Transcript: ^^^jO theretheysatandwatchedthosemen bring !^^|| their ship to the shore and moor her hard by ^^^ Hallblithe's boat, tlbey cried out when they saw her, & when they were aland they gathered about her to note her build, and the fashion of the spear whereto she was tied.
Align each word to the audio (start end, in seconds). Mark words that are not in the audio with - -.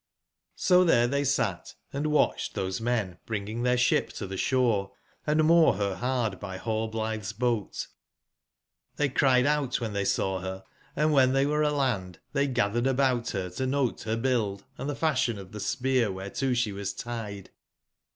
^^^jO 0.57 1.77
theretheysatandwatchedthosemen 1.93 3.19
bring 3.27 3.45
!^^|| 3.27 3.45
their 3.63 3.77
ship 3.77 4.11
to 4.11 4.25
the 4.25 4.35
shore 4.35 4.93
and 5.27 5.43
moor 5.43 5.73
her 5.73 5.93
hard 5.97 6.39
by 6.39 6.57
^^^ 6.57 6.59
Hallblithe's 6.59 7.33
boat, 7.33 7.85
tlbey 8.97 9.13
cried 9.13 9.45
out 9.45 9.79
when 9.79 9.93
they 9.93 10.03
saw 10.05 10.39
her, 10.39 10.63
& 10.83 10.93
when 10.95 11.33
they 11.33 11.45
were 11.45 11.61
aland 11.61 12.15
they 12.33 12.47
gathered 12.47 12.87
about 12.87 13.29
her 13.29 13.51
to 13.51 13.67
note 13.67 14.01
her 14.01 14.17
build, 14.17 14.63
and 14.75 14.89
the 14.89 14.95
fashion 14.95 15.37
of 15.37 15.51
the 15.51 15.59
spear 15.59 16.11
whereto 16.11 16.53
she 16.55 16.71
was 16.71 16.93
tied. 16.93 17.51